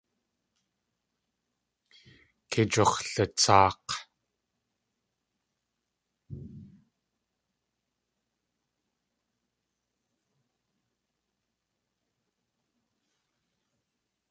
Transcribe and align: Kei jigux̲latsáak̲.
Kei 2.49 2.65
jigux̲latsáak̲. 2.73 3.91